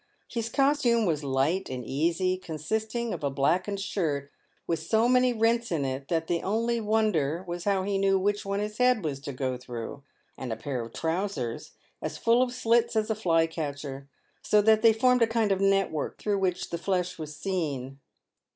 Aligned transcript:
His 0.27 0.49
costume 0.49 1.05
was 1.05 1.23
light 1.23 1.69
and 1.69 1.85
easy, 1.85 2.35
consisting 2.35 3.13
of 3.13 3.23
a 3.23 3.29
blackened 3.29 3.79
shirt 3.79 4.31
with 4.65 4.79
so 4.79 5.07
many 5.07 5.31
rents 5.31 5.71
in 5.71 5.85
it, 5.85 6.07
that 6.07 6.25
the 6.25 6.41
only 6.41 6.81
wonder 6.81 7.45
was 7.47 7.65
how 7.65 7.83
he 7.83 7.99
knew 7.99 8.17
which 8.17 8.43
one 8.43 8.59
his 8.59 8.79
head 8.79 9.03
was 9.05 9.19
to 9.19 9.31
go 9.31 9.57
through, 9.57 10.01
and 10.39 10.51
a 10.51 10.55
pair 10.55 10.81
of 10.83 10.91
trousers 10.91 11.73
as 12.01 12.17
full 12.17 12.41
of 12.41 12.51
slits 12.51 12.95
as 12.95 13.11
a 13.11 13.15
fly 13.15 13.45
catcher, 13.45 14.09
so 14.41 14.59
that 14.59 14.81
they 14.81 14.91
formed 14.91 15.21
a 15.21 15.27
kind 15.27 15.51
of 15.51 15.61
network, 15.61 16.17
through 16.17 16.39
which 16.39 16.71
the 16.71 16.79
flesh 16.79 17.19
was 17.19 17.35
seen. 17.37 17.99